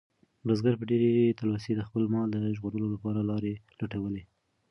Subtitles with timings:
[0.45, 4.23] بزګر په ډېرې تلوسې د خپل مال د ژغورلو لپاره لارې لټولې.